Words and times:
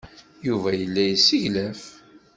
Yuba 0.47 0.69
yella 0.79 1.03
yesseglaf. 1.05 1.81